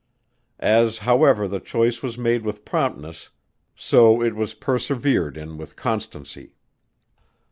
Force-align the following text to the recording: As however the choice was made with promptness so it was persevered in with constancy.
As 0.57 0.97
however 0.97 1.47
the 1.47 1.59
choice 1.59 2.01
was 2.01 2.17
made 2.17 2.41
with 2.41 2.65
promptness 2.65 3.29
so 3.75 4.19
it 4.23 4.35
was 4.35 4.55
persevered 4.55 5.37
in 5.37 5.59
with 5.59 5.75
constancy. 5.75 6.55